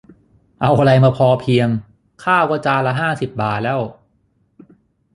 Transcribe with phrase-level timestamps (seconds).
[0.61, 1.67] เอาอะไรมาพอเพียง
[2.23, 3.81] ข้าวก็จานละห้าสิบบาทแล้ว